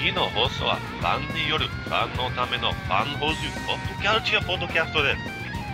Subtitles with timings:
[0.00, 3.36] 次の放送はファンによるファンのためのファン放送
[3.68, 5.18] ポッドキャルチャーポッドキャストです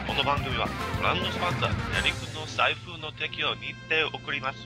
[0.05, 0.67] この番組は
[0.99, 4.59] ブランドスパンサーヤリクの財布の提供にて送ります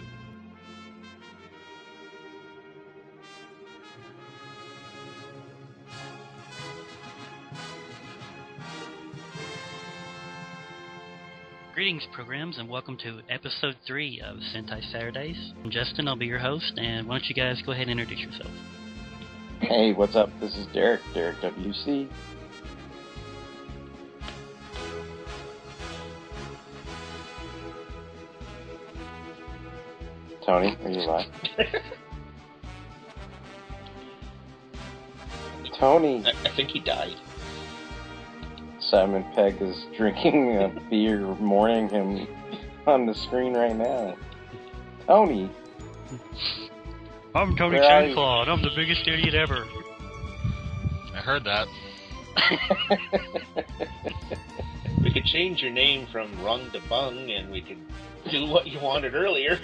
[11.77, 15.37] Greetings, programs, and welcome to episode three of Sentai Saturdays.
[15.63, 18.21] I'm Justin, I'll be your host, and why don't you guys go ahead and introduce
[18.21, 18.51] yourself?
[19.61, 20.31] Hey, what's up?
[20.41, 22.09] This is Derek, Derek WC.
[30.45, 31.27] Tony, are you alive?
[35.79, 37.17] Tony, I, I think he died.
[38.81, 42.27] Simon Pegg is drinking a beer, mourning him
[42.87, 44.17] on the screen right now.
[45.07, 45.51] Tony,
[47.35, 47.89] I'm Tony Where?
[47.89, 49.67] Chanclaw, and I'm the biggest idiot ever.
[51.15, 51.69] I heard that.
[55.03, 57.79] We could change your name from Rung to Bung, and we could
[58.31, 59.59] do what you wanted earlier.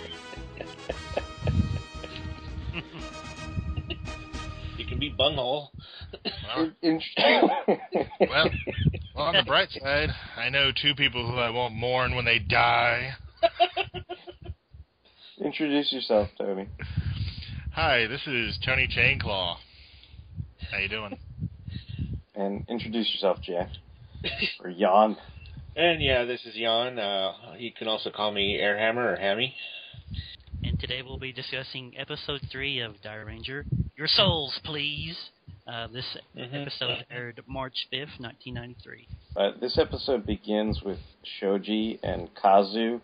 [4.78, 5.72] you can be Bunghole.
[6.56, 6.72] Well,
[7.18, 7.50] well,
[8.20, 8.50] well,
[9.14, 13.14] on the bright side, I know two people who I won't mourn when they die.
[15.38, 16.66] introduce yourself, Tony.
[17.76, 19.56] Hi, this is Tony Chainclaw.
[20.70, 21.18] How you doing?
[22.34, 23.68] And introduce yourself, Jack.
[24.60, 25.16] Or Jan.
[25.76, 26.98] And yeah, this is Jan.
[26.98, 29.54] Uh, you can also call me Airhammer or Hammy.
[30.64, 33.64] And today we'll be discussing episode three of Dairanger.
[33.96, 35.16] Your souls, please.
[35.66, 36.62] Uh, this Mhm.
[36.62, 39.06] episode aired March 5th, 1993.
[39.36, 43.00] Uh, this episode begins with Shoji and Kazu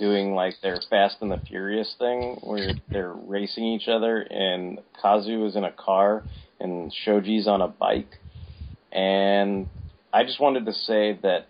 [0.00, 5.46] doing like their Fast and the Furious thing, where they're racing each other, and Kazu
[5.46, 6.24] is in a car
[6.58, 8.18] and Shoji's on a bike.
[8.92, 9.68] And
[10.12, 11.46] I just wanted to say that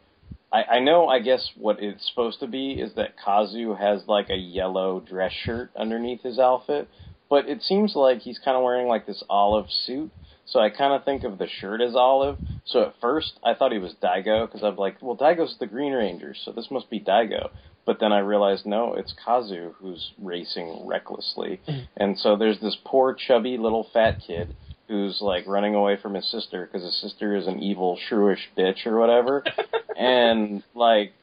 [0.52, 4.30] I, I know, I guess, what it's supposed to be is that Kazu has like
[4.30, 6.88] a yellow dress shirt underneath his outfit,
[7.28, 10.10] but it seems like he's kind of wearing like this olive suit.
[10.46, 12.36] So I kind of think of the shirt as olive.
[12.64, 15.92] So at first I thought he was Daigo because I'm like, well, Daigo's the Green
[15.92, 17.50] Ranger, so this must be Daigo.
[17.90, 21.58] But then I realized no, it's Kazu who's racing recklessly.
[21.68, 21.86] Mm-hmm.
[21.96, 24.54] and so there's this poor chubby little fat kid
[24.86, 28.86] who's like running away from his sister because his sister is an evil shrewish bitch
[28.86, 29.42] or whatever.
[29.98, 31.14] and like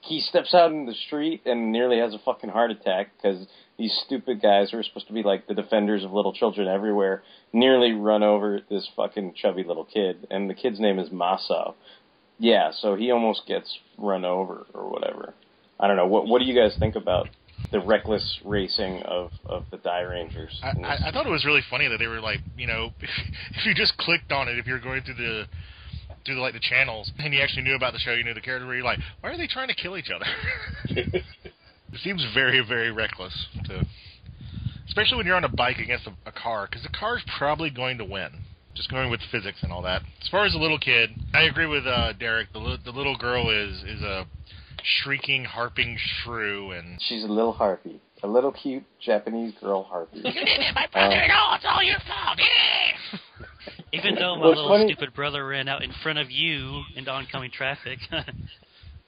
[0.00, 3.44] he steps out in the street and nearly has a fucking heart attack because
[3.76, 7.24] these stupid guys who are supposed to be like the defenders of little children everywhere
[7.52, 11.74] nearly run over this fucking chubby little kid, and the kid's name is Maso.
[12.38, 15.34] Yeah, so he almost gets run over or whatever.
[15.82, 16.06] I don't know.
[16.06, 17.28] What What do you guys think about
[17.72, 20.52] the reckless racing of of the Dairangers?
[20.62, 23.66] I, I, I thought it was really funny that they were like, you know, if
[23.66, 25.44] you just clicked on it, if you're going through the
[26.24, 28.40] through the, like the channels and you actually knew about the show, you knew the
[28.40, 30.24] character, where you're like, why are they trying to kill each other?
[30.96, 31.24] it
[32.04, 33.84] seems very, very reckless to,
[34.86, 37.98] especially when you're on a bike against a, a car, because the car's probably going
[37.98, 38.30] to win.
[38.74, 40.00] Just going with physics and all that.
[40.22, 42.54] As far as the little kid, I agree with uh, Derek.
[42.54, 44.24] The li- the little girl is is a
[44.84, 50.22] shrieking, harping shrew, and She's a little harpy, a little cute Japanese girl harpy.
[50.22, 51.54] my brother um, at all.
[51.56, 52.38] It's all your fault.
[53.92, 57.10] Even though my Well, little funny- stupid brother ran out in front of you into
[57.10, 57.98] oncoming traffic.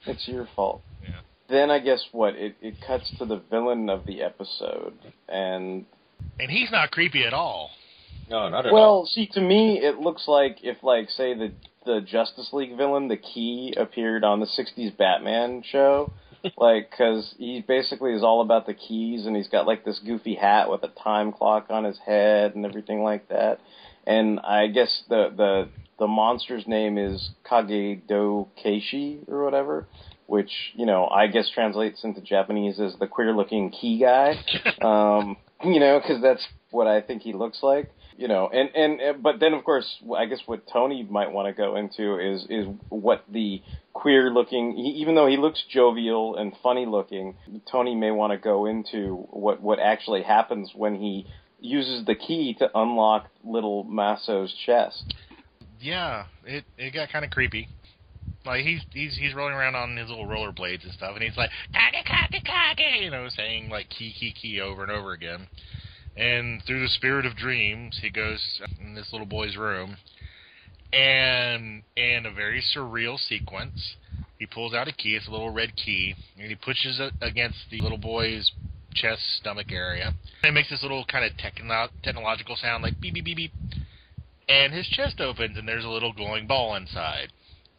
[0.07, 0.83] It's your fault.
[1.01, 1.21] Yeah.
[1.49, 4.93] Then I guess what it it cuts to the villain of the episode,
[5.27, 5.85] and
[6.39, 7.71] And he's not creepy at all.
[8.29, 8.73] No, not at all.
[8.99, 11.51] Well, see, to me, it looks like if, like, say the
[11.85, 16.11] the Justice League villain, the Key, appeared on the '60s Batman show,
[16.57, 20.35] like, because he basically is all about the keys, and he's got like this goofy
[20.35, 23.59] hat with a time clock on his head and everything like that.
[24.05, 29.87] And I guess the the the monster's name is Kagedo Keishi or whatever,
[30.27, 34.35] which you know I guess translates into Japanese as the queer-looking key guy.
[34.81, 37.91] um, you know, because that's what I think he looks like.
[38.17, 39.85] You know, and and but then of course,
[40.17, 44.73] I guess what Tony might want to go into is is what the queer looking,
[44.75, 47.35] he, even though he looks jovial and funny looking,
[47.69, 51.27] Tony may want to go into what what actually happens when he
[51.59, 55.13] uses the key to unlock little Masso's chest.
[55.81, 57.67] Yeah, it it got kind of creepy.
[58.45, 61.49] Like he's he's he's rolling around on his little rollerblades and stuff, and he's like
[61.73, 65.47] kage kage kage, you know, saying like key key key over and over again.
[66.17, 69.97] And through the spirit of dreams, he goes in this little boy's room,
[70.93, 73.95] and in a very surreal sequence,
[74.39, 75.15] he pulls out a key.
[75.15, 78.49] It's a little red key, and he pushes it against the little boy's
[78.93, 80.13] chest, stomach area.
[80.43, 83.51] And it makes this little kind of techno- technological sound, like beep beep beep beep.
[84.47, 87.33] and his chest opens, and there's a little glowing ball inside.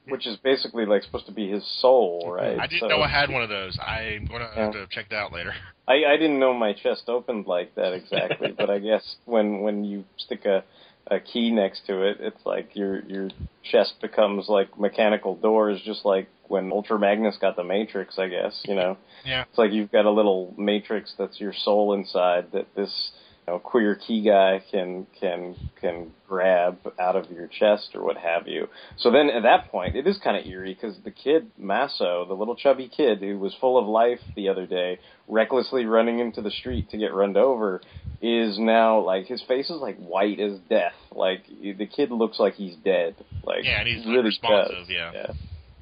[0.09, 2.33] Which is basically like supposed to be his soul, mm-hmm.
[2.33, 2.59] right?
[2.59, 3.79] I didn't So- know I had one of those.
[3.85, 5.53] I'm gonna have to check that out later.
[5.89, 9.85] I, I didn't know my chest opened like that exactly, but I guess when when
[9.85, 10.65] you stick a
[11.09, 13.31] a key next to it, it's like your your
[13.63, 18.19] chest becomes like mechanical doors, just like when Ultra Magnus got the Matrix.
[18.19, 18.97] I guess you know.
[19.25, 19.45] Yeah.
[19.49, 23.59] It's like you've got a little matrix that's your soul inside that this you know,
[23.59, 28.69] queer key guy can can can grab out of your chest or what have you.
[28.99, 32.35] So then at that point, it is kind of eerie because the kid Masso, the
[32.35, 34.99] little chubby kid who was full of life the other day,
[35.29, 37.81] recklessly running into the street to get run over,
[38.21, 40.95] is now like his face is like white as death.
[41.13, 43.15] Like the kid looks like he's dead.
[43.45, 44.89] Like Yeah, and he's really unresponsive, does.
[44.89, 45.13] yeah.
[45.15, 45.33] yeah.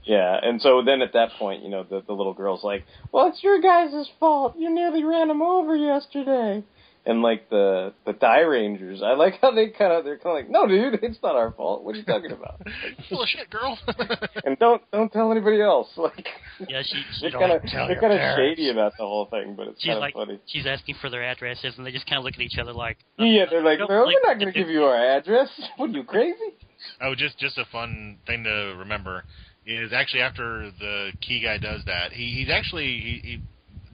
[0.06, 3.28] Yeah, and so then at that point, you know, the the little girl's like, "Well,
[3.28, 4.55] it's your guys' fault.
[4.58, 6.62] You nearly ran him over yesterday."
[7.06, 10.50] And like the the Dairangers, I like how they kind of they're kind of like,
[10.50, 11.84] "No, dude, it's not our fault.
[11.84, 12.62] What are you talking about?"
[13.10, 13.78] Full of shit, girl.
[14.44, 15.88] and don't don't tell anybody else.
[15.98, 16.26] Like,
[16.66, 19.26] Yeah, she, she they're don't kind of tell they're kind of shady about the whole
[19.26, 20.40] thing, but it's She's kind of like, funny.
[20.46, 22.96] she's asking for their addresses, and they just kind of look at each other like,
[23.18, 25.48] Yeah, they're like, don't "No, we're not going to give you our address.
[25.76, 26.56] What are you crazy?"
[27.02, 29.24] oh, just just a fun thing to remember
[29.66, 33.40] is actually after the key guy does that, he, he's actually he, he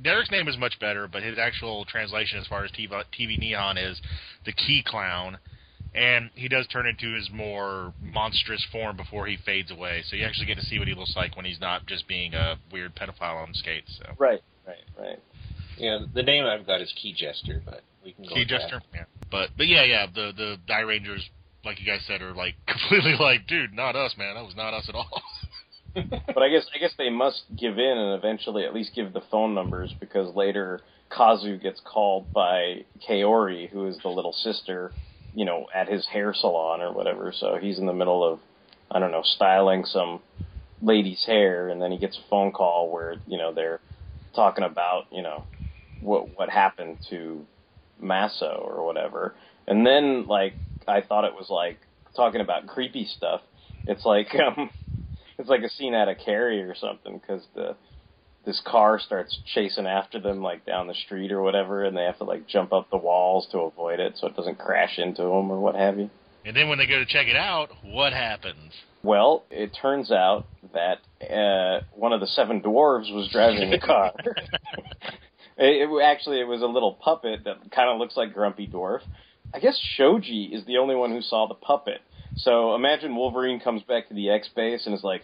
[0.02, 3.76] Derek's name is much better, but his actual translation as far as TV, TV Nihon
[3.76, 4.00] is
[4.44, 5.38] the Key Clown,
[5.94, 10.02] and he does turn into his more monstrous form before he fades away.
[10.06, 12.34] So you actually get to see what he looks like when he's not just being
[12.34, 13.98] a weird pedophile on skates.
[13.98, 14.12] So.
[14.18, 15.18] Right, right, right.
[15.76, 18.34] Yeah, the name I've got is Key Jester, but we can go.
[18.34, 18.60] Key with that.
[18.60, 19.04] Jester, yeah.
[19.30, 21.22] But but yeah, yeah, the the Dairangers,
[21.64, 24.34] like you guys said, are like completely like, dude, not us, man.
[24.34, 25.22] That was not us at all.
[25.94, 29.22] but I guess I guess they must give in and eventually at least give the
[29.30, 34.92] phone numbers because later Kazu gets called by Kaori, who is the little sister,
[35.34, 37.32] you know, at his hair salon or whatever.
[37.36, 38.40] So he's in the middle of
[38.90, 40.20] I don't know styling some
[40.80, 43.80] lady's hair, and then he gets a phone call where you know they're
[44.34, 45.44] talking about you know
[46.00, 47.46] what what happened to
[48.00, 49.34] Masso or whatever,
[49.66, 50.54] and then like
[50.86, 51.78] I thought it was like
[52.16, 53.40] talking about creepy stuff.
[53.86, 54.70] It's like um
[55.40, 57.76] it's like a scene out of Carrie or something because the
[58.44, 62.18] this car starts chasing after them like down the street or whatever, and they have
[62.18, 65.50] to like jump up the walls to avoid it so it doesn't crash into them
[65.50, 66.08] or what have you.
[66.44, 68.72] And then when they go to check it out, what happens?
[69.02, 74.12] Well, it turns out that uh, one of the seven dwarves was driving the car.
[75.58, 79.00] it, it actually it was a little puppet that kind of looks like Grumpy Dwarf.
[79.52, 82.00] I guess Shoji is the only one who saw the puppet.
[82.36, 85.22] So imagine Wolverine comes back to the X base and is like,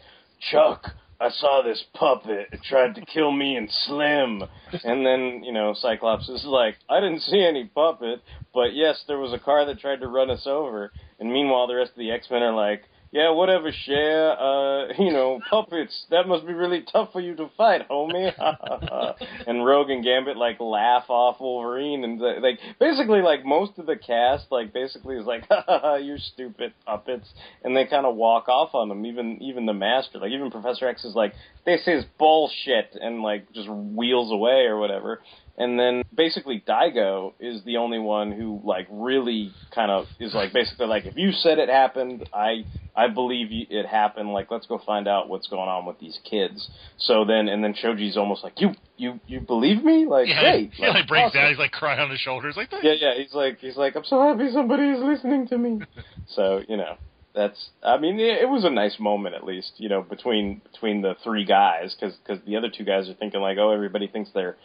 [0.51, 0.85] Chuck,
[1.21, 2.49] I saw this puppet.
[2.53, 4.43] It tried to kill me and Slim.
[4.85, 8.21] And then, you know, Cyclops is like, I didn't see any puppet,
[8.53, 10.93] but yes, there was a car that tried to run us over.
[11.19, 14.33] And meanwhile, the rest of the X Men are like, yeah, whatever, share.
[14.33, 16.07] Uh, you know, puppets.
[16.11, 18.33] That must be really tough for you to fight, homie.
[19.47, 23.97] and Rogue and Gambit like laugh off Wolverine, and like basically like most of the
[23.97, 25.45] cast like basically is like,
[26.03, 27.29] you're stupid puppets,
[27.63, 29.07] and they kind of walk off on them.
[29.07, 31.33] Even even the Master, like even Professor X is like,
[31.65, 35.21] this is bullshit, and like just wheels away or whatever.
[35.59, 40.53] And then basically Daigo is the only one who like really kind of is like
[40.53, 44.33] basically like if you said it happened, I I believe you- it happened.
[44.35, 46.69] Like let's go find out what's going on with these kids.
[46.99, 50.05] So then and then Shoji's almost like you you you believe me?
[50.05, 50.73] Like yeah, great.
[50.75, 51.41] he like breaks awesome.
[51.41, 51.49] down.
[51.49, 53.15] He's like crying on his shoulders, like Yeah, yeah.
[53.17, 55.81] He's like he's like I'm so happy somebody is listening to me.
[56.29, 56.97] so you know
[57.35, 61.01] that's I mean it, it was a nice moment at least you know between between
[61.01, 64.29] the three guys because because the other two guys are thinking like oh everybody thinks
[64.35, 64.57] they're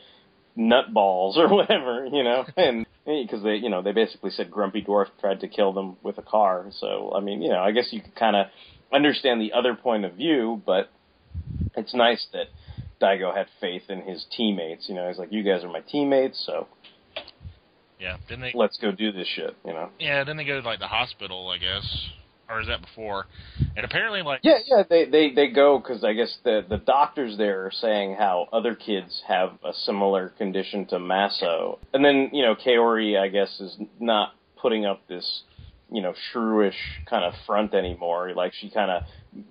[0.58, 5.08] nutballs or whatever you know and because they you know they basically said Grumpy Dwarf
[5.20, 8.02] tried to kill them with a car so I mean you know I guess you
[8.02, 8.48] could kind of
[8.94, 10.90] understand the other point of view but
[11.76, 12.48] it's nice that
[13.02, 16.44] Daigo had faith in his teammates you know he's like you guys are my teammates
[16.46, 16.68] so
[18.02, 18.18] yeah.
[18.28, 20.24] Then they let's go do this shit you know yeah.
[20.24, 22.10] Then they go to like the hospital, I guess,
[22.52, 23.26] or is that before?
[23.76, 27.38] And apparently, like Yeah, yeah, they they they go because I guess the the doctors
[27.38, 32.44] there are saying how other kids have a similar condition to Masso, and then you
[32.44, 35.44] know Kaori I guess is not putting up this
[35.92, 36.74] you know shrewish
[37.10, 38.34] kind of front anymore.
[38.34, 39.04] Like she kind of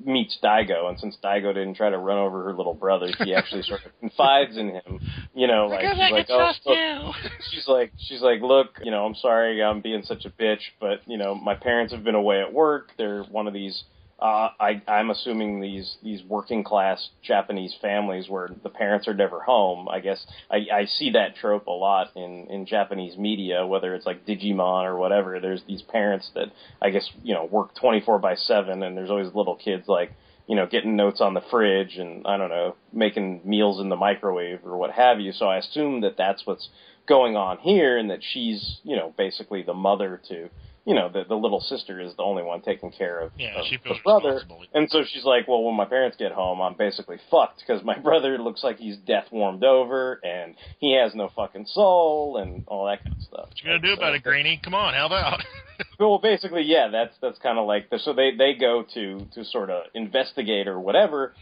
[0.05, 3.63] meets Daigo, and since Daigo didn't try to run over her little brother, she actually
[3.63, 5.01] sort of confides in him.
[5.35, 9.05] You know, like she's like, oh, oh look, she's like she's like look you know
[9.05, 12.41] i'm sorry i'm being such a bitch but you know my parents have been away
[12.41, 13.85] at work they're one of these
[14.21, 19.41] uh, I, I'm assuming these these working class Japanese families where the parents are never
[19.41, 19.89] home.
[19.89, 24.05] I guess I, I see that trope a lot in in Japanese media, whether it's
[24.05, 25.41] like Digimon or whatever.
[25.41, 26.49] There's these parents that
[26.83, 30.13] I guess you know work 24 by seven, and there's always little kids like
[30.47, 33.97] you know getting notes on the fridge and I don't know making meals in the
[33.97, 35.33] microwave or what have you.
[35.33, 36.69] So I assume that that's what's
[37.09, 40.51] going on here, and that she's you know basically the mother to
[40.87, 43.67] you know, the the little sister is the only one taking care of, Yeah, of
[43.67, 44.43] she the brother.
[44.73, 47.99] And so she's like, well, when my parents get home, I'm basically fucked because my
[48.03, 52.87] brother looks like he's death warmed over and he has no fucking soul and all
[52.87, 53.49] that kind of stuff.
[53.49, 54.61] What you gonna do about it, Greenie?
[54.63, 55.41] Come on, how about?
[55.99, 59.45] Well, basically, yeah, that's that's kind of like the, so they they go to to
[59.47, 61.35] sort of investigate or whatever.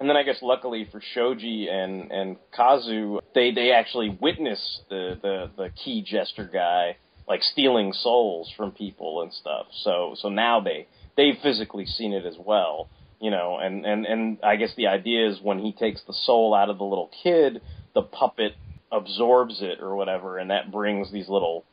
[0.00, 5.16] And then I guess luckily for Shoji and and Kazu, they they actually witness the
[5.22, 6.96] the the key jester guy
[7.30, 9.66] like stealing souls from people and stuff.
[9.84, 12.88] So so now they they've physically seen it as well,
[13.20, 13.56] you know.
[13.56, 16.78] And and and I guess the idea is when he takes the soul out of
[16.78, 17.62] the little kid,
[17.94, 18.56] the puppet
[18.90, 21.64] absorbs it or whatever, and that brings these little,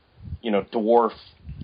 [0.44, 1.14] you know, dwarf.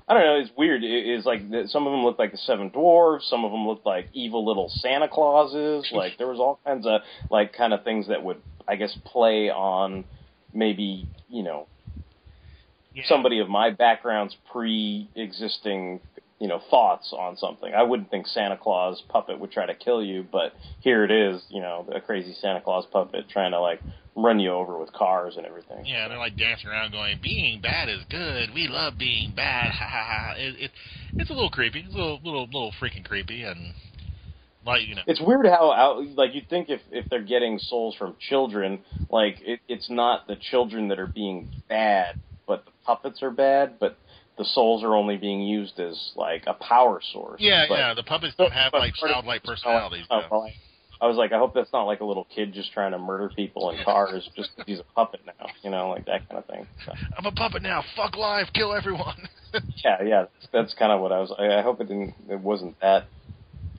[0.08, 0.40] I don't know.
[0.40, 0.84] It's weird.
[0.84, 3.30] It, it's like some of them look like the seven dwarfs.
[3.30, 5.88] Some of them look like evil little Santa Clauses.
[5.94, 9.52] Like there was all kinds of like kind of things that would, I guess, play
[9.52, 10.06] on
[10.52, 11.68] maybe you know
[12.94, 13.04] Yeah.
[13.08, 16.00] somebody of my background's pre-existing
[16.40, 17.74] you know thoughts on something.
[17.74, 21.42] I wouldn't think Santa Claus puppet would try to kill you, but here it is,
[21.50, 23.82] you know, a crazy Santa Claus puppet trying to like
[24.16, 25.86] run you over with cars and everything.
[25.86, 28.54] Yeah, they're like dancing around going, "Being bad is good.
[28.54, 30.34] We love being bad." Ha ha ha.
[30.38, 30.72] It, it
[31.18, 31.80] it's a little creepy.
[31.80, 33.74] It's a little little little freaking creepy, and
[34.66, 37.96] like you know, It's weird how out like you'd think if if they're getting souls
[37.96, 42.16] from children, like it, it's not the children that are being bad,
[42.86, 43.98] puppets are bad, but
[44.38, 47.40] the souls are only being used as like a power source.
[47.42, 47.94] yeah, But- yeah.
[47.94, 50.06] The puppets don't have like childlike personalities.
[50.10, 50.50] Oh, well,
[51.02, 53.30] I- was like, I hope that's not like a little kid just trying to murder
[53.36, 56.46] people in cars just 'cause he's a puppet now, you know, like that kind of
[56.46, 56.66] thing.
[56.86, 57.84] So, I'm a puppet now.
[57.98, 58.48] Fuck life.
[58.54, 59.28] Kill everyone.
[59.84, 61.34] yeah, yeah, that's, that's kind of what I was.
[61.38, 62.14] I, I hope it didn't.
[62.30, 63.08] It wasn't that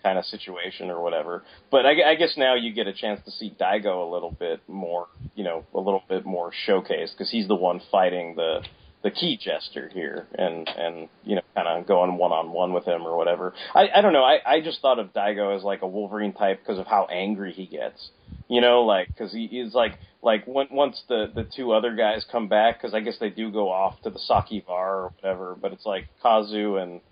[0.02, 1.42] kind of situation or whatever.
[1.70, 4.60] But I, I guess now you get a chance to see Daigo a little bit
[4.68, 8.62] more, you know, a little bit more showcased because he's the one fighting the
[9.04, 12.86] the key jester here and and you know kind of going one on one with
[12.86, 13.52] him or whatever.
[13.74, 14.24] I I don't know.
[14.24, 17.52] I I just thought of Daigo as like a Wolverine type because of how angry
[17.52, 18.10] he gets.
[18.48, 22.24] You know, like because he is like like when, once the the two other guys
[22.32, 25.54] come back because I guess they do go off to the sake bar or whatever.
[25.60, 27.02] But it's like Kazu and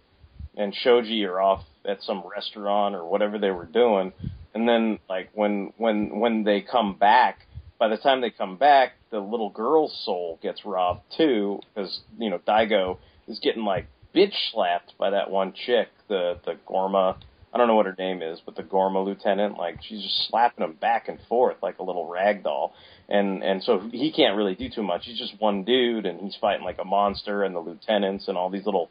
[0.57, 4.15] and Shoji are off at some restaurant or whatever they were doing,
[4.55, 7.41] and then like when when when they come back,
[7.83, 12.31] by the time they come back, the little girl's soul gets robbed too, because you
[12.31, 17.17] know Daigo is getting like bitch slapped by that one chick, the the Gorma.
[17.53, 20.65] I don't know what her name is, but the Gorma lieutenant, like she's just slapping
[20.65, 22.73] him back and forth like a little rag doll,
[23.09, 25.07] and and so he can't really do too much.
[25.07, 28.49] He's just one dude, and he's fighting like a monster, and the lieutenants and all
[28.49, 28.91] these little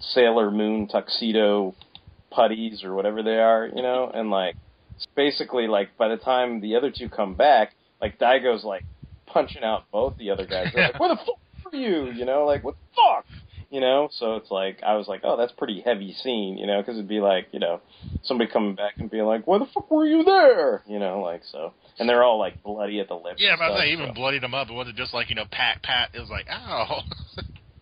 [0.00, 1.74] Sailor Moon tuxedo
[2.30, 4.56] putties or whatever they are, you know, and like
[5.14, 8.84] basically like by the time the other two come back, like Daigo's like
[9.26, 10.68] punching out both the other guys.
[10.74, 13.24] They're like, "Where the fuck are you?" You know, like what the fuck,
[13.70, 14.10] you know.
[14.12, 17.08] So it's like I was like, "Oh, that's pretty heavy scene," you know, because it'd
[17.08, 17.80] be like you know
[18.22, 21.44] somebody coming back and being like, "Where the fuck were you there?" You know, like
[21.50, 23.40] so, and they're all like bloody at the lips.
[23.40, 24.68] yeah, but stuff, say even so, bloodied them up.
[24.68, 26.10] It wasn't just like you know pat pat.
[26.12, 27.00] It was like ow.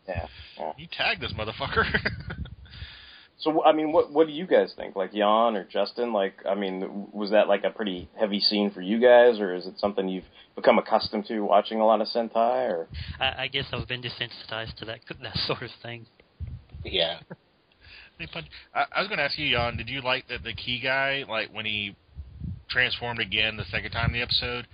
[0.09, 0.26] yeah.
[0.57, 0.73] yeah.
[0.79, 1.85] you tagged this motherfucker.
[3.43, 4.95] So I mean, what what do you guys think?
[4.95, 6.13] Like Jan or Justin?
[6.13, 9.67] Like, I mean, was that like a pretty heavy scene for you guys, or is
[9.67, 12.71] it something you've become accustomed to watching a lot of Sentai?
[12.71, 16.07] Or I, I guess I've been desensitized to that that sort of thing.
[16.85, 17.21] Yeah.
[18.19, 20.53] They punch- I, I was going to ask you, Jan, did you like that the
[20.53, 21.97] key guy, like when he
[22.69, 24.69] transformed again the second time in the episode?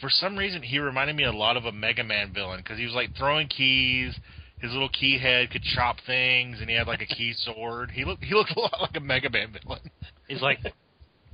[0.00, 2.84] For some reason, he reminded me a lot of a Mega Man villain because he
[2.84, 4.18] was like throwing keys
[4.64, 7.90] his little key head could chop things, and he had like a key sword.
[7.90, 9.90] He looked he looked a lot like a Mega Man villain.
[10.28, 10.58] He's like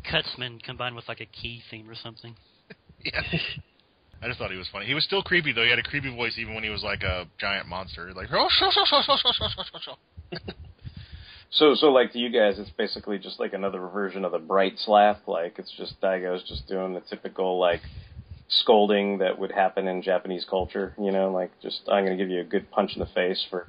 [0.08, 2.36] Cut Man combined with like a key theme or something.
[3.04, 3.22] yeah.
[4.22, 4.86] I just thought he was funny.
[4.86, 5.62] He was still creepy though.
[5.62, 8.12] He had a creepy voice even when he was like a giant monster.
[8.12, 8.48] Like oh.
[11.52, 14.74] So, so like to you guys, it's basically just like another version of the bright
[14.78, 15.26] slap.
[15.26, 17.80] Like it's just Daigo's just doing the typical like
[18.50, 20.94] scolding that would happen in Japanese culture.
[21.00, 23.44] You know, like just I'm going to give you a good punch in the face
[23.48, 23.68] for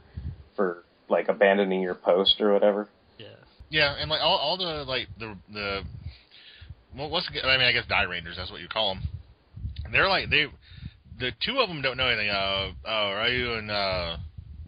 [0.55, 2.89] for like abandoning your post or whatever.
[3.17, 3.27] Yeah.
[3.69, 5.83] Yeah, and like all, all the like the the
[6.97, 9.03] well, what's I mean I guess Dairangers that's what you call them.
[9.91, 10.47] They're like they
[11.19, 12.29] the two of them don't know anything.
[12.29, 14.17] Uh, uh Ryu and uh,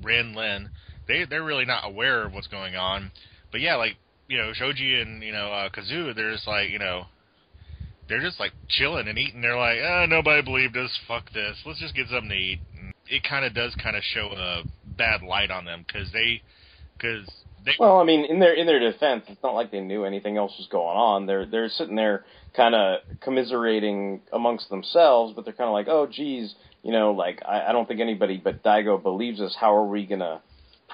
[0.02, 0.70] Ren Lin,
[1.08, 3.12] they they're really not aware of what's going on.
[3.52, 6.80] But yeah, like you know Shoji and you know uh, Kazu, they're just like you
[6.80, 7.06] know
[8.10, 9.42] they're just like chilling and eating.
[9.42, 10.92] They're like, ah, nobody believed us.
[11.08, 11.58] Fuck this.
[11.66, 12.60] Let's just get something to eat.
[13.08, 14.64] It kind of does kind of show a
[14.98, 16.42] bad light on them because they
[16.98, 17.28] because
[17.66, 20.38] they Well, I mean, in their in their defense, it's not like they knew anything
[20.38, 21.26] else was going on.
[21.26, 26.08] They're they're sitting there kind of commiserating amongst themselves, but they're kind of like, oh,
[26.08, 29.56] geez, you know, like I, I don't think anybody but Daigo believes us.
[29.60, 30.42] How are we gonna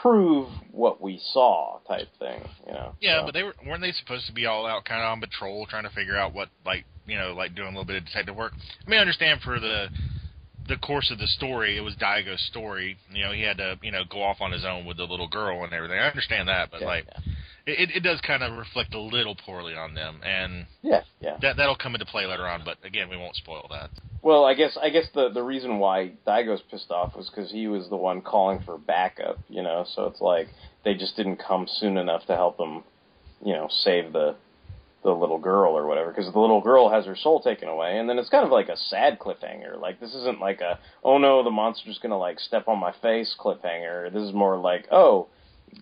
[0.02, 1.80] prove what we saw?
[1.88, 2.96] Type thing, you know.
[3.00, 5.20] Yeah, So- but they were weren't they supposed to be all out kind of on
[5.20, 8.06] patrol trying to figure out what like you know like doing a little bit of
[8.06, 8.54] detective work.
[8.86, 9.88] I mean, I understand for the
[10.70, 12.98] the course of the story, it was Daigo's story.
[13.12, 15.28] You know, he had to you know go off on his own with the little
[15.28, 16.00] girl and everything.
[16.00, 17.06] I understand that, but Yeah, like
[17.66, 21.38] it, it does kind of reflect a little poorly on them, and yeah, yeah.
[21.42, 22.62] that that'll come into play later on.
[22.64, 23.90] But again, we won't spoil that.
[24.22, 27.68] Well, I guess I guess the the reason why Daigo's pissed off was because he
[27.68, 29.86] was the one calling for backup, you know.
[29.96, 30.48] So it's like
[30.86, 32.84] they just didn't come soon enough to help him,
[33.44, 34.36] you know, save the
[35.04, 36.10] the little girl or whatever.
[36.12, 38.70] Because the little girl has her soul taken away, and then it's kind of like
[38.70, 39.80] a sad cliffhanger.
[39.80, 43.34] Like this isn't like a oh no, the monster's gonna like step on my face
[43.40, 44.12] cliffhanger.
[44.12, 45.28] This is more like oh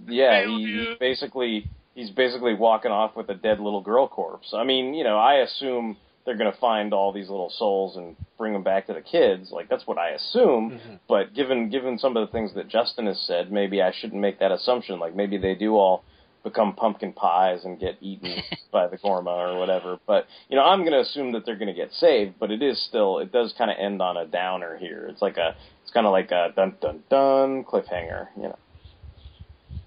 [0.07, 4.53] yeah, Failed he, he's basically he's basically walking off with a dead little girl corpse.
[4.53, 8.17] I mean, you know, I assume they're going to find all these little souls and
[8.38, 9.50] bring them back to the kids.
[9.50, 10.71] Like that's what I assume.
[10.71, 11.00] Mhm.
[11.07, 14.39] But given given some of the things that Justin has said, maybe I shouldn't make
[14.39, 15.00] that assumption.
[15.00, 16.03] Like maybe they do all
[16.48, 20.00] become pumpkin pies and get eaten by the Gorma or whatever.
[20.08, 22.36] But you know, I'm going to assume that they're going to get saved.
[22.39, 25.08] But it is still it does kind of end on a downer here.
[25.10, 28.27] It's like a it's kind of like a dun dun dun cliffhanger.
[28.36, 28.60] You know.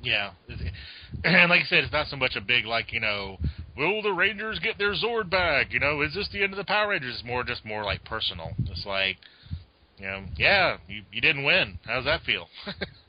[0.02, 0.30] Yeah,
[1.24, 3.38] and like I said, it's not so much a big like you know,
[3.76, 5.72] will the Rangers get their Zord back?
[5.72, 7.16] You know, is this the end of the Power Rangers?
[7.16, 8.52] It's more just more like personal.
[8.66, 9.16] It's like,
[9.98, 11.78] you know, yeah, you you didn't win.
[11.84, 12.48] How does that feel?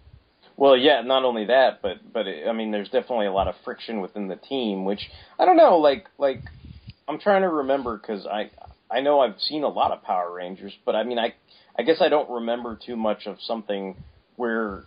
[0.62, 3.56] Well, yeah, not only that, but but it, I mean, there's definitely a lot of
[3.66, 5.80] friction within the team, which I don't know.
[5.80, 6.44] Like like
[7.08, 8.52] I'm trying to remember because I
[8.88, 11.34] I know I've seen a lot of Power Rangers, but I mean I
[11.76, 13.96] I guess I don't remember too much of something
[14.36, 14.84] where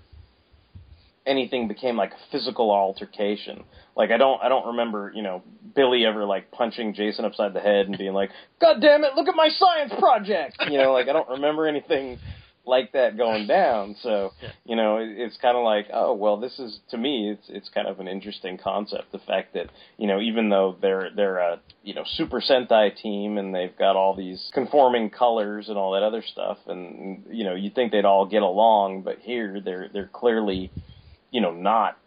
[1.27, 3.65] anything became like a physical altercation.
[3.97, 5.43] Like I don't I don't remember you know
[5.75, 9.27] Billy ever like punching Jason upside the head and being like, God damn it, look
[9.27, 10.57] at my science project.
[10.71, 12.21] You know, like I don't remember anything
[12.67, 13.97] like that going down.
[14.03, 14.51] So Yeah.
[14.65, 17.69] you know, it, it's kind of like, oh well, this is to me, it's it's
[17.69, 19.13] kind of an interesting concept.
[19.13, 23.39] The fact that you know, even though they're they're a you know Super Sentai team
[23.39, 27.55] and they've got all these conforming colors and all that other stuff, and you know,
[27.55, 30.71] you think they'd all get along, but here they're they're clearly
[31.31, 31.99] you know not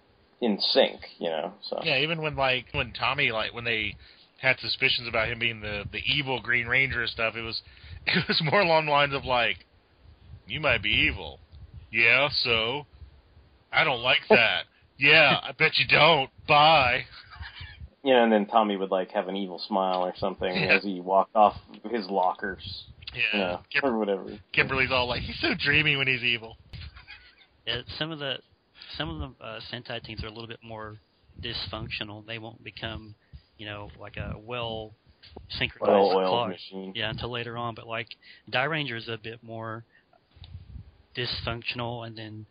[0.42, 1.02] in sync.
[1.20, 3.96] You know, so yeah, even when like when Tommy like when they
[4.40, 7.62] had suspicions about him being the the evil Green Ranger and stuff, it was
[8.06, 9.66] it was more along the lines of like,
[10.48, 11.40] you might be evil.
[11.92, 12.86] Yeah, so
[13.72, 14.64] I don't like that.
[14.98, 16.30] yeah, I bet you don't.
[16.48, 17.04] Bye.
[18.04, 20.76] Yeah, and then Tommy would like have an evil smile or something Yeah.
[20.78, 21.56] as he walked off
[21.92, 23.22] his lockers, Yeah.
[23.34, 24.26] you know, Kim- or whatever.
[24.54, 26.58] Kimberly's all like, he's so dreamy when he's evil.
[27.66, 28.36] Yeah, some of the
[28.98, 30.98] some of the uh, Sentai teams are a little bit more
[31.42, 32.26] dysfunctional.
[32.26, 33.16] They won't become,
[33.58, 34.94] you know, like a well
[35.50, 36.50] synchronized Well-oiled clock.
[36.50, 36.94] machine.
[36.96, 37.76] Yeah, until later on.
[37.76, 38.08] But like
[38.50, 39.84] Dairanger is a bit more
[41.18, 42.46] dysfunctional, and then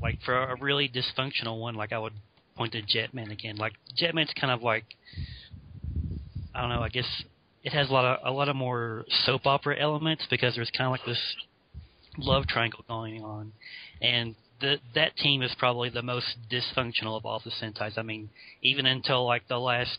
[0.00, 2.14] like for a really dysfunctional one, like I would
[2.56, 3.56] point to Jetman again.
[3.56, 4.84] Like Jetman's kind of like
[6.54, 6.82] I don't know.
[6.82, 7.24] I guess
[7.62, 10.86] it has a lot of a lot of more soap opera elements because there's kind
[10.86, 11.36] of like this
[12.18, 13.52] love triangle going on,
[14.00, 17.98] and the, that team is probably the most dysfunctional of all the Sentais.
[17.98, 18.30] I mean,
[18.62, 19.98] even until like the last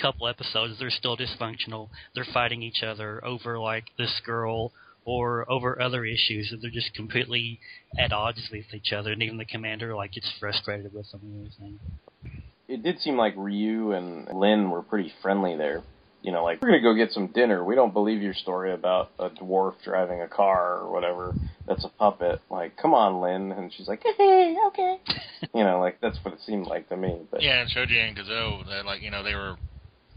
[0.00, 1.88] couple episodes, they're still dysfunctional.
[2.14, 4.72] They're fighting each other over like this girl
[5.04, 7.60] or over other issues, and they're just completely
[7.98, 9.12] at odds with each other.
[9.12, 11.78] And even the commander like gets frustrated with them and everything.
[12.68, 15.82] It did seem like Ryu and Lin were pretty friendly there.
[16.22, 17.62] You know, like we're gonna go get some dinner.
[17.62, 21.34] We don't believe your story about a dwarf driving a car or whatever.
[21.66, 22.40] That's a puppet.
[22.50, 23.52] Like, come on, Lin.
[23.52, 24.96] And she's like, hey, okay.
[25.54, 27.20] you know, like that's what it seemed like to me.
[27.30, 29.56] But Yeah, and Shoji and Kazo, that like you know they were,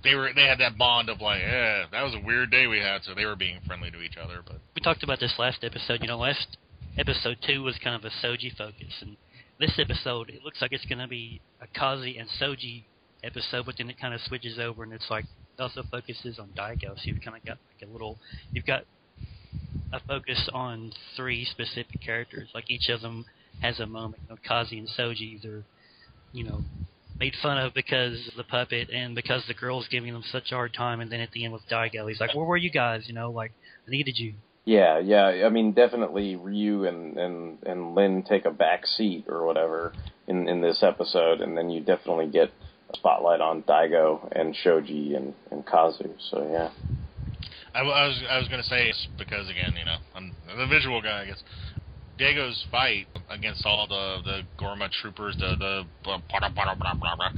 [0.04, 2.80] they were they had that bond of like, yeah, that was a weird day we
[2.80, 4.42] had, so they were being friendly to each other.
[4.46, 6.02] But we talked about this last episode.
[6.02, 6.58] You know, last
[6.98, 9.18] episode two was kind of a Shoji focus, and
[9.60, 12.86] this episode it looks like it's going to be a Kazi and Shoji
[13.24, 15.26] episode, but then it kind of switches over, and it's like
[15.60, 16.96] also focuses on Daigo.
[16.96, 18.18] So you've kind of got like a little,
[18.52, 18.84] you've got
[19.92, 22.50] a focus on three specific characters.
[22.54, 23.26] Like each of them
[23.62, 24.24] has a moment.
[24.28, 25.64] You know, Kazi and Soji, they're
[26.34, 26.62] you know
[27.20, 30.56] made fun of because of the puppet and because the girl's giving them such a
[30.56, 33.08] hard time, and then at the end with Daigo, he's like, "Where were you guys?
[33.08, 33.52] You know, like
[33.88, 34.34] I needed you."
[34.66, 35.46] Yeah, yeah.
[35.46, 39.94] I mean, definitely Ryu and and and Lin take a back seat or whatever
[40.28, 42.52] in in this episode, and then you definitely get
[42.90, 46.10] a spotlight on Daigo and Shoji and, and Kazu.
[46.30, 46.70] So yeah.
[47.74, 51.02] I, I was I was gonna say it's because again, you know, I'm the visual
[51.02, 51.44] guy, I guess.
[52.18, 57.30] Daigo's fight against all the the Gorma troopers, the the blah, blah, blah,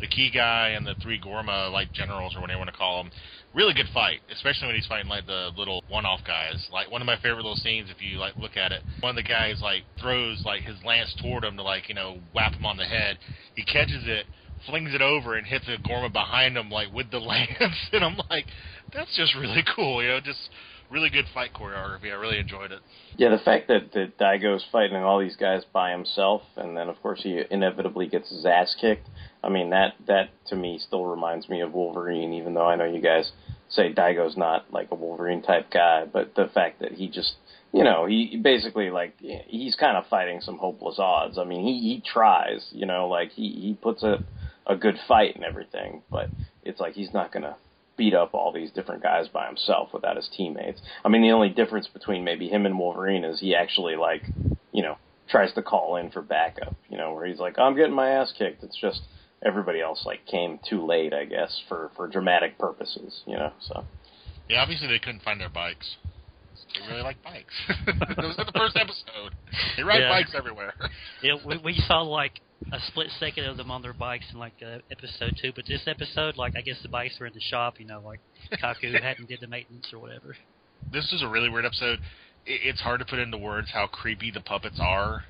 [0.00, 3.02] the key guy and the three Gorma like generals or whatever you want to call
[3.02, 3.12] them.
[3.54, 6.66] Really good fight, especially when he's fighting like the little one-off guys.
[6.72, 9.16] Like one of my favorite little scenes, if you like look at it, one of
[9.16, 12.64] the guys like throws like his lance toward him to like you know whap him
[12.64, 13.18] on the head.
[13.54, 14.26] He catches it,
[14.66, 18.16] flings it over, and hits a Gorma behind him like with the lance, and I'm
[18.30, 18.46] like,
[18.92, 20.48] that's just really cool, you know, just
[20.90, 22.06] really good fight choreography.
[22.06, 22.80] I really enjoyed it.
[23.16, 27.00] Yeah, the fact that, that Daigo's fighting all these guys by himself, and then of
[27.02, 29.08] course he inevitably gets his ass kicked.
[29.42, 32.84] I mean that that to me still reminds me of Wolverine, even though I know
[32.84, 33.30] you guys
[33.68, 37.34] say Daigo's not like a Wolverine type guy, but the fact that he just
[37.72, 41.38] you know he basically like he's kind of fighting some hopeless odds.
[41.38, 44.24] I mean he he tries, you know, like he he puts a
[44.66, 46.28] a good fight and everything, but
[46.64, 47.56] it's like he's not gonna
[48.00, 50.80] beat up all these different guys by himself without his teammates.
[51.04, 54.22] I mean, the only difference between maybe him and Wolverine is he actually like,
[54.72, 54.96] you know,
[55.28, 56.74] tries to call in for backup.
[56.88, 58.64] You know, where he's like, I'm getting my ass kicked.
[58.64, 59.02] It's just
[59.44, 63.20] everybody else like came too late, I guess, for for dramatic purposes.
[63.26, 63.84] You know, so.
[64.48, 65.96] Yeah, obviously they couldn't find their bikes.
[66.74, 67.52] They really like bikes.
[67.68, 69.34] it was in the first episode.
[69.76, 70.08] They ride Yeah.
[70.08, 70.72] bikes everywhere.
[71.22, 72.40] Yeah, we, we saw like
[72.72, 75.82] a split second of them on their bikes in like uh, episode two, but this
[75.86, 78.20] episode, like I guess the bikes were in the shop, you know, like
[78.62, 80.36] Kaku hadn't did the maintenance or whatever.
[80.92, 81.98] this is a really weird episode.
[82.46, 85.24] It's hard to put into words how creepy the puppets are,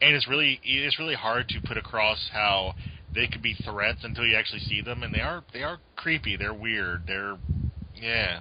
[0.00, 2.74] and it's really it's really hard to put across how
[3.14, 6.36] they could be threats until you actually see them, and they are they are creepy.
[6.36, 7.02] They're weird.
[7.06, 7.36] They're
[7.94, 8.40] yeah,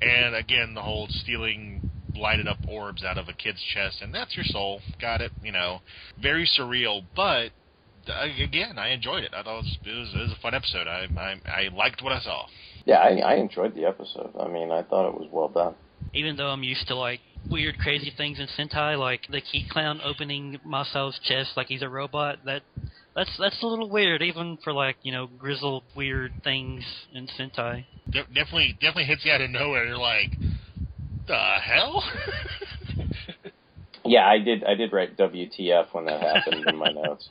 [0.00, 4.36] and again the whole stealing lighted up orbs out of a kid's chest, and that's
[4.36, 4.80] your soul.
[5.00, 5.32] Got it.
[5.42, 5.80] You know,
[6.20, 7.50] very surreal, but.
[8.08, 9.32] Uh, Again, I enjoyed it.
[9.34, 10.86] I thought it was, it was, it was a fun episode.
[10.86, 12.46] I, I I liked what I saw.
[12.84, 14.32] Yeah, I, I enjoyed the episode.
[14.38, 15.74] I mean, I thought it was well done.
[16.14, 20.00] Even though I'm used to like weird, crazy things in Sentai, like the Key Clown
[20.04, 22.38] opening Masao's chest like he's a robot.
[22.44, 22.62] That
[23.14, 26.84] that's that's a little weird, even for like you know grizzled, weird things
[27.14, 27.84] in Sentai.
[28.10, 29.86] De- definitely definitely hits you out of nowhere.
[29.86, 30.32] You're like,
[31.26, 32.02] the hell?
[34.04, 34.64] Yeah, I did.
[34.64, 37.28] I did write WTF when that happened in my notes.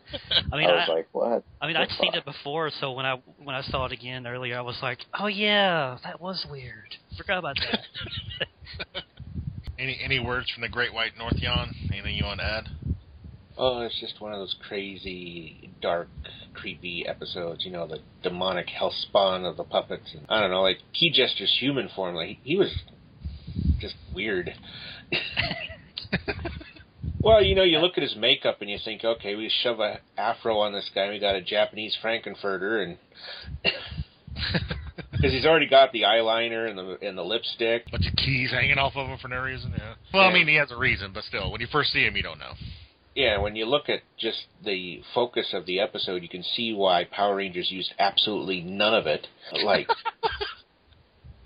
[0.52, 1.44] I mean, I was I, like, what?
[1.60, 4.26] I mean, the I'd seen it before, so when I when I saw it again
[4.26, 6.96] earlier, I was like, "Oh yeah, that was weird.
[7.18, 9.04] Forgot about that."
[9.80, 11.74] any any words from the Great White North, Jan?
[11.92, 12.70] Anything you want to add?
[13.58, 16.08] Oh, it's just one of those crazy, dark,
[16.54, 17.66] creepy episodes.
[17.66, 20.14] You know, the demonic hell spawn of the puppets.
[20.14, 22.16] And, I don't know, like Key Jester's human form.
[22.16, 22.74] Like he was
[23.80, 24.54] just weird.
[27.22, 30.00] well, you know, you look at his makeup and you think, okay, we shove a
[30.18, 31.10] afro on this guy.
[31.10, 32.98] We got a Japanese Frank-N-Furter, and
[35.12, 37.90] because he's already got the eyeliner and the and the lipstick.
[37.92, 39.74] Bunch of keys hanging off of him for no reason.
[39.78, 39.94] Yeah.
[40.14, 42.24] Well, I mean, he has a reason, but still, when you first see him, you
[42.24, 42.54] don't know.
[43.16, 47.04] Yeah, when you look at just the focus of the episode, you can see why
[47.04, 49.28] Power Rangers used absolutely none of it.
[49.66, 49.88] Like,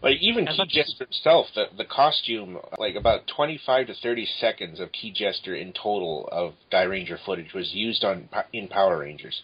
[0.01, 4.79] like even Key Jester himself, the the costume, like about twenty five to thirty seconds
[4.79, 9.41] of Key Jester in total of Dairanger footage was used on in Power Rangers.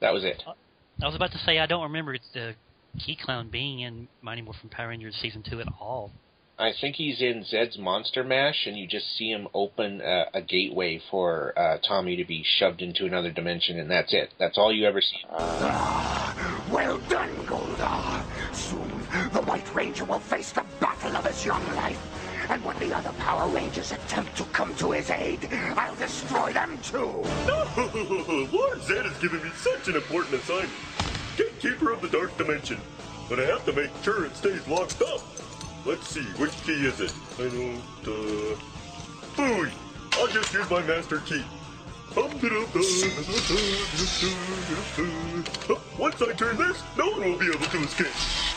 [0.00, 0.42] That was it.
[1.02, 2.54] I was about to say I don't remember the
[3.04, 6.12] Key Clown being in Mighty Morphin Power Rangers season two at all.
[6.58, 10.40] I think he's in Zedd's Monster Mash, and you just see him open a, a
[10.40, 14.32] gateway for uh, Tommy to be shoved into another dimension, and that's it.
[14.38, 15.18] That's all you ever see.
[15.28, 18.35] Well done, Goldar.
[19.36, 22.00] The White Ranger will face the battle of his young life.
[22.48, 25.46] And when the other Power Rangers attempt to come to his aid,
[25.76, 26.96] I'll destroy them too.
[28.50, 30.72] Lord Zedd has given me such an important assignment.
[31.36, 32.80] Gatekeeper of the Dark Dimension.
[33.28, 35.20] But I have to make sure it stays locked up.
[35.84, 37.12] Let's see, which key is it?
[37.38, 38.56] I don't, uh...
[39.36, 39.70] Fooey!
[40.14, 41.44] I'll just use my master key.
[45.98, 48.55] Once I turn this, no one will be able to escape.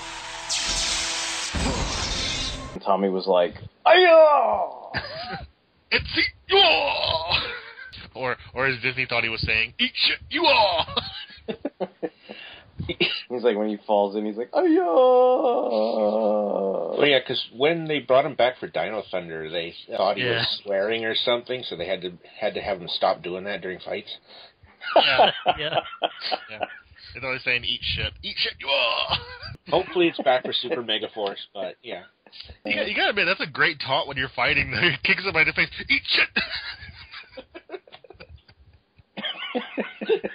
[2.74, 3.56] And Tommy was like,
[3.86, 4.92] "Ayo!"
[5.92, 6.22] It's the
[6.56, 7.38] you all!
[8.16, 10.86] Or, or as Disney thought he was saying, eat shit, you all!
[12.88, 14.64] He's like when he falls in, he's like, Oh
[17.00, 20.38] "Ayo!" yeah, because when they brought him back for Dino Thunder, they thought he Yeah.
[20.40, 23.62] was swearing or something, so they had to had to have him stop doing that
[23.62, 24.10] during fights.
[24.96, 25.80] yeah, yeah.
[26.50, 26.60] yeah.
[27.14, 29.18] They thought he was saying, eat shit, eat shit, you all!
[29.70, 32.04] Hopefully, it's back for Super Mega Force, but yeah.
[32.66, 34.72] You got, you got to admit, that's a great taunt when you're fighting.
[34.72, 35.70] He kicks him in the face.
[35.90, 36.28] Eat shit.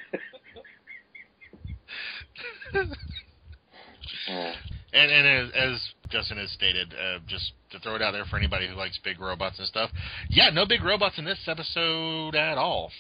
[4.93, 8.37] and and as, as Justin has stated, uh, just to throw it out there for
[8.37, 9.91] anybody who likes big robots and stuff,
[10.29, 12.91] yeah, no big robots in this episode at all.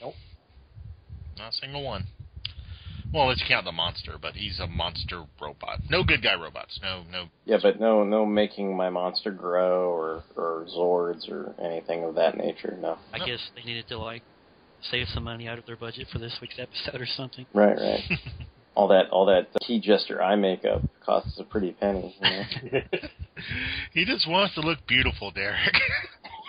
[0.00, 0.14] Nope,
[1.38, 2.04] not a single one.
[3.14, 5.78] Well, let's count the monster, but he's a monster robot.
[5.88, 6.80] No good guy robots.
[6.82, 7.26] No, no.
[7.44, 12.36] Yeah, but no, no making my monster grow or or Zords or anything of that
[12.36, 12.76] nature.
[12.80, 12.98] No.
[13.12, 14.22] I guess they needed to like
[14.90, 17.46] save some money out of their budget for this week's episode or something.
[17.54, 18.02] Right, right.
[18.74, 22.16] all that all that key gesture eye makeup costs a pretty penny.
[22.20, 22.30] You
[22.72, 22.80] know?
[23.92, 25.76] he just wants to look beautiful, Derek.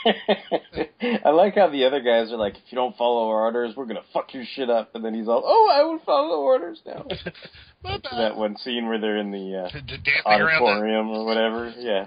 [1.25, 3.85] I like how the other guys are like, if you don't follow our orders, we're
[3.85, 7.05] gonna fuck your shit up, and then he's all, oh, I will follow orders now.
[7.83, 11.73] that one scene where they're in the uh, dancing around auditorium or whatever.
[11.77, 12.05] Yeah.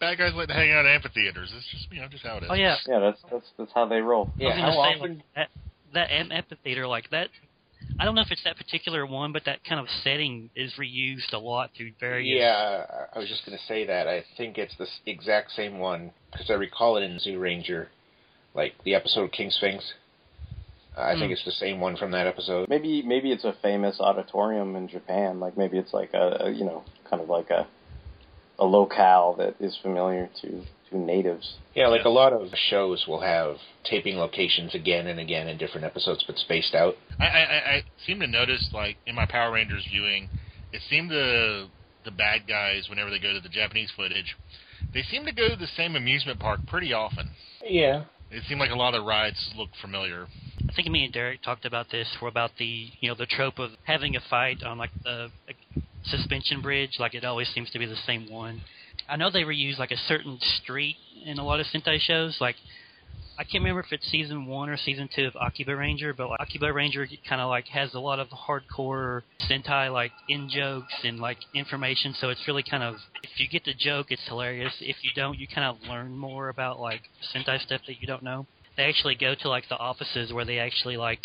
[0.00, 1.52] bad guys like to hang out at amphitheaters.
[1.56, 2.48] It's just you know just how it is.
[2.50, 4.30] Oh yeah, Yeah, that's that's that's how they roll.
[4.38, 5.16] I Yeah, gonna how say, often?
[5.16, 5.48] like, that
[5.94, 7.28] that amphitheater like that.
[7.98, 11.32] I don't know if it's that particular one, but that kind of setting is reused
[11.32, 12.40] a lot through various.
[12.40, 14.08] Yeah, I was just going to say that.
[14.08, 17.86] I think it's the exact same one because I recall it in Zyuranger,
[18.54, 19.84] like the episode King Sphinx.
[20.96, 21.32] I think Hmm.
[21.32, 22.68] it's the same one from that episode.
[22.68, 25.40] Maybe maybe it's a famous auditorium in Japan.
[25.40, 27.66] Like maybe it's like a, a you know kind of like a
[28.60, 31.54] a locale that is familiar to to natives.
[31.74, 35.84] Yeah, like a lot of shows will have taping locations again and again in different
[35.84, 36.94] episodes, but spaced out.
[37.18, 40.28] I, I, I- I seem to notice, like in my Power Rangers viewing,
[40.72, 41.66] it seemed the
[42.04, 44.36] the bad guys, whenever they go to the Japanese footage,
[44.92, 47.30] they seem to go to the same amusement park pretty often.
[47.66, 48.04] Yeah.
[48.30, 50.26] It seemed like a lot of rides looked familiar.
[50.68, 52.08] I think me and Derek talked about this.
[52.20, 55.30] Were about the you know the trope of having a fight on like the
[56.04, 56.96] suspension bridge.
[56.98, 58.62] Like it always seems to be the same one.
[59.08, 62.38] I know they reuse like a certain street in a lot of Sentai shows.
[62.40, 62.56] Like
[63.36, 67.06] I can't remember if it's season one or season two of Akibaranger, but like, Akibaranger
[67.28, 72.14] kind of like has a lot of hardcore Sentai like in jokes and like information.
[72.20, 74.72] So it's really kind of if you get the joke, it's hilarious.
[74.80, 77.02] If you don't, you kind of learn more about like
[77.34, 78.46] Sentai stuff that you don't know.
[78.76, 81.20] They actually go to like the offices where they actually like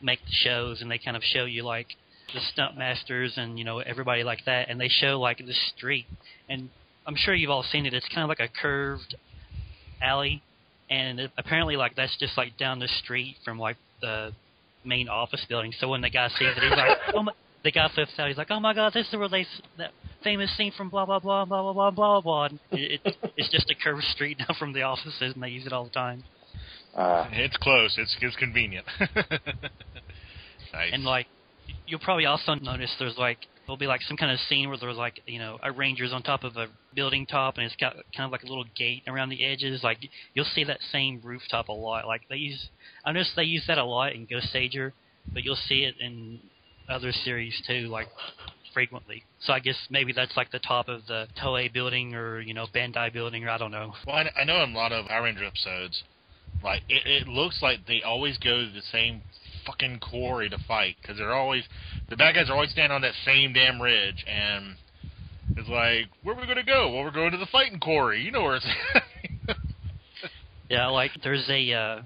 [0.00, 1.88] make the shows, and they kind of show you like
[2.34, 6.06] the stunt masters and you know everybody like that, and they show like the street.
[6.48, 6.70] And
[7.06, 7.94] I'm sure you've all seen it.
[7.94, 9.16] It's kind of like a curved
[10.00, 10.42] alley,
[10.90, 14.32] and it, apparently like that's just like down the street from like the
[14.84, 15.72] main office building.
[15.78, 17.32] So when the guy sees it, he's like, "Oh my!"
[17.64, 18.28] The guy flips out.
[18.28, 19.46] He's like, "Oh my God, this is where they
[19.78, 19.90] that
[20.22, 23.50] famous scene from blah blah blah blah blah blah blah blah." And it, it, it's
[23.50, 26.24] just a curved street down from the offices, and they use it all the time.
[26.94, 27.96] Uh, It's close.
[27.98, 28.86] It's it's convenient.
[30.72, 30.90] nice.
[30.92, 31.26] And like,
[31.86, 34.96] you'll probably also notice there's like there'll be like some kind of scene where there's
[34.96, 38.24] like you know a ranger's on top of a building top and it's got kind
[38.24, 39.82] of like a little gate around the edges.
[39.84, 39.98] Like
[40.32, 42.06] you'll see that same rooftop a lot.
[42.06, 42.70] Like they use,
[43.04, 44.92] I noticed they use that a lot in Goseiger,
[45.34, 46.40] but you'll see it in
[46.88, 48.08] other series too, like
[48.72, 49.22] frequently.
[49.40, 52.66] So I guess maybe that's like the top of the Toei building or you know
[52.74, 53.92] Bandai building or I don't know.
[54.06, 56.02] Well, I, know in a lot of Power Ranger episodes,
[56.64, 59.20] like it, it looks like they always go to the same
[59.68, 61.64] fucking quarry to fight because they're always
[62.08, 64.76] the bad guys are always standing on that same damn ridge, and
[65.56, 66.90] it's like where are we gonna go?
[66.90, 68.22] Well, we're going to the fighting quarry.
[68.22, 68.66] You know where it's.
[70.68, 71.72] Yeah, like there's a.
[71.72, 72.02] Uh,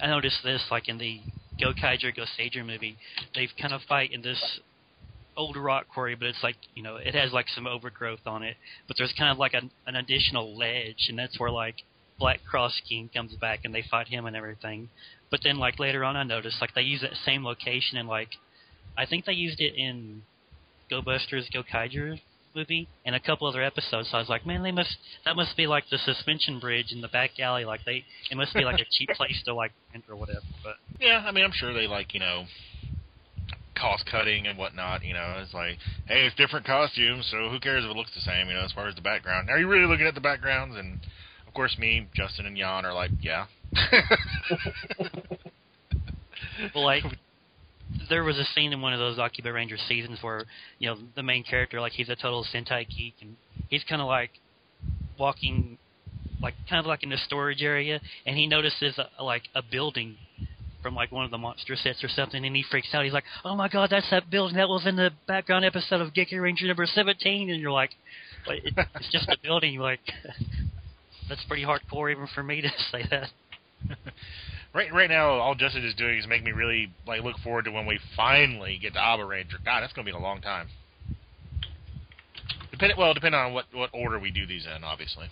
[0.00, 1.20] I noticed this like in the
[1.60, 2.96] Gokaiger Go Sager movie.
[3.34, 4.60] They've kind of fight in this
[5.36, 8.56] old rock quarry, but it's like you know it has like some overgrowth on it.
[8.86, 11.76] But there's kind of like an, an additional ledge, and that's where like
[12.18, 14.88] Black Cross King comes back and they fight him and everything.
[15.30, 18.30] But then like later on, I noticed like they use that same location and like
[18.96, 20.22] I think they used it in
[20.90, 22.20] Go Busters Gokaiger
[22.54, 24.10] movie and a couple other episodes.
[24.10, 27.00] So I was like, man, they must that must be like the suspension bridge in
[27.00, 27.64] the back alley.
[27.64, 30.40] Like they it must be like a cheap place to like rent or whatever.
[30.64, 32.44] But yeah, I mean, I'm sure they like you know
[33.76, 35.04] cost cutting and whatnot.
[35.04, 38.20] You know, it's like, hey, it's different costumes, so who cares if it looks the
[38.20, 38.48] same?
[38.48, 39.50] You know, as far as the background.
[39.50, 40.76] Are you really looking at the backgrounds?
[40.76, 41.00] And
[41.48, 43.46] of course, me, Justin, and Jan are like, yeah.
[46.74, 47.02] well, like
[48.10, 50.44] there was a scene in one of those Akibaranger seasons where
[50.78, 53.36] you know the main character like he's a total Sentai geek and
[53.68, 54.30] he's kind of like
[55.18, 55.78] walking
[56.42, 60.16] like kind of like in the storage area and he notices a, like a building
[60.82, 63.24] from like one of the monster sets or something and he freaks out he's like
[63.44, 66.86] oh my god that's that building that was in the background episode of Gekiranger number
[66.86, 67.90] 17 and you're like
[68.46, 70.00] it, it's just a building you're like
[71.28, 73.30] that's pretty hardcore even for me to say that
[74.74, 77.70] right, right now, all Justin is doing is make me really like look forward to
[77.70, 79.64] when we finally get to Abaranger.
[79.64, 80.68] God, that's gonna be a long time.
[82.70, 85.26] Depending, well, depending on what what order we do these in, obviously.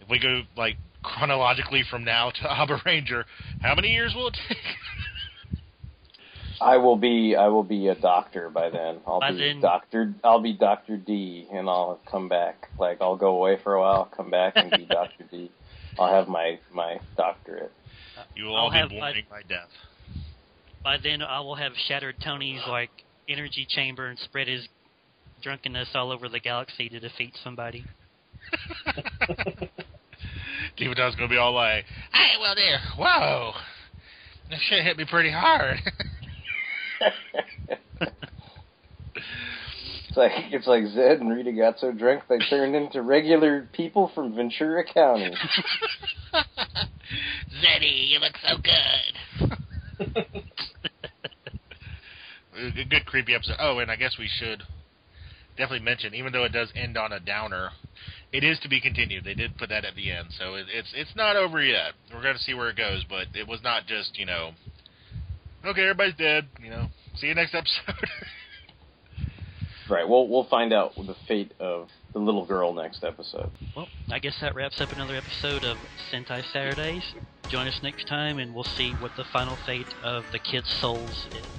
[0.00, 3.24] If we go like chronologically from now to Abaranger,
[3.62, 4.58] how many years will it take?
[6.60, 8.98] I will be I will be a doctor by then.
[9.06, 12.68] I'll By be then- Doctor I'll be Doctor D and I'll come back.
[12.78, 15.50] Like I'll go away for a while, come back and be Doctor D.
[15.98, 17.72] I'll have my my doctorate.
[18.34, 19.68] You will I'll all be have- mourning my death.
[20.82, 22.90] By then, I will have shattered Tony's like
[23.28, 24.66] energy chamber and spread his
[25.42, 27.84] drunkenness all over the galaxy to defeat somebody.
[30.78, 33.52] Devadon's gonna be all like, "Hey, well there, whoa,
[34.50, 35.78] that shit hit me pretty hard."
[40.08, 44.10] It's like it's like Zedd and Rita got so drunk they turned into regular people
[44.14, 45.32] from Ventura County.
[47.62, 49.56] Zeddy, you look so good.
[52.56, 53.56] a good creepy episode.
[53.58, 54.62] Oh, and I guess we should
[55.58, 57.70] definitely mention, even though it does end on a downer,
[58.32, 59.24] it is to be continued.
[59.24, 61.92] They did put that at the end, so it, it's it's not over yet.
[62.14, 64.52] We're going to see where it goes, but it was not just you know,
[65.68, 66.48] okay, everybody's dead.
[66.62, 67.94] You know, see you next episode.
[69.88, 70.06] Right.
[70.06, 73.50] We'll we'll find out the fate of the little girl next episode.
[73.74, 75.78] Well, I guess that wraps up another episode of
[76.12, 77.02] Sentai Saturdays.
[77.48, 81.16] Join us next time, and we'll see what the final fate of the kids' souls
[81.32, 81.57] is.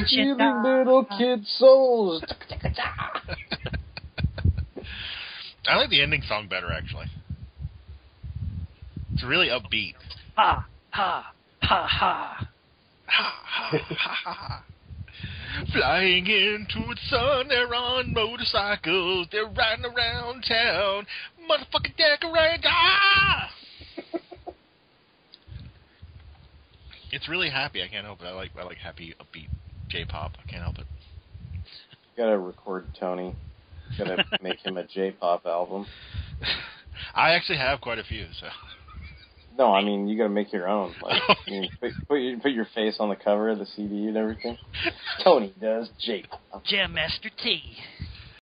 [0.08, 2.24] Stealing little kid souls.
[5.68, 7.08] I like the ending song better, actually.
[9.14, 9.96] It's really upbeat.
[10.36, 12.48] Ha ha ha ha.
[13.06, 14.64] Ha, ha, ha, ha.
[15.72, 21.06] Flying into the sun, they're on motorcycles, they're riding around town,
[21.50, 22.62] motherfucking decorate.
[22.66, 23.50] Ah!
[27.12, 27.82] it's really happy.
[27.84, 28.26] I can't help it.
[28.26, 29.50] I like I like happy upbeat
[29.90, 30.34] J-pop.
[30.44, 30.86] I can't help it.
[32.18, 33.36] Gotta record Tony.
[33.98, 35.86] Gotta make him a J-pop album.
[37.16, 38.26] I actually have quite a few.
[38.40, 38.48] So
[39.58, 40.94] No, I mean you gotta make your own.
[41.02, 44.18] Like you put, put your put your face on the cover of the CD and
[44.18, 44.58] everything.
[45.24, 46.64] Tony does J-pop.
[46.66, 47.62] Jam Master T.